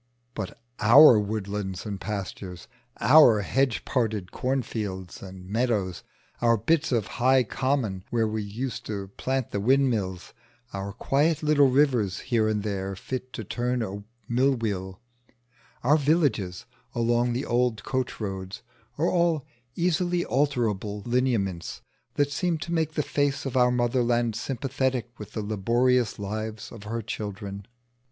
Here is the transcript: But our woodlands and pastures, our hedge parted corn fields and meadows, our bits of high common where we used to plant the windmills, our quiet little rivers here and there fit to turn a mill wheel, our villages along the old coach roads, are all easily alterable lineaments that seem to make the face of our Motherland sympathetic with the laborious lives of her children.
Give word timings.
But 0.33 0.59
our 0.79 1.19
woodlands 1.19 1.85
and 1.85 2.01
pastures, 2.01 2.67
our 2.99 3.41
hedge 3.41 3.85
parted 3.85 4.31
corn 4.31 4.63
fields 4.63 5.21
and 5.21 5.47
meadows, 5.47 6.01
our 6.41 6.57
bits 6.57 6.91
of 6.91 7.05
high 7.21 7.43
common 7.43 8.03
where 8.09 8.27
we 8.27 8.41
used 8.41 8.87
to 8.87 9.09
plant 9.09 9.51
the 9.51 9.59
windmills, 9.59 10.33
our 10.73 10.91
quiet 10.91 11.43
little 11.43 11.69
rivers 11.69 12.17
here 12.21 12.47
and 12.47 12.63
there 12.63 12.95
fit 12.95 13.31
to 13.33 13.43
turn 13.43 13.83
a 13.83 14.03
mill 14.27 14.55
wheel, 14.55 14.99
our 15.83 15.97
villages 15.97 16.65
along 16.95 17.33
the 17.33 17.45
old 17.45 17.83
coach 17.83 18.19
roads, 18.19 18.63
are 18.97 19.05
all 19.07 19.45
easily 19.75 20.25
alterable 20.25 21.03
lineaments 21.05 21.83
that 22.15 22.31
seem 22.31 22.57
to 22.57 22.73
make 22.73 22.93
the 22.95 23.03
face 23.03 23.45
of 23.45 23.55
our 23.55 23.69
Motherland 23.69 24.35
sympathetic 24.35 25.11
with 25.19 25.33
the 25.33 25.43
laborious 25.43 26.17
lives 26.17 26.71
of 26.71 26.85
her 26.85 27.03
children. 27.03 27.67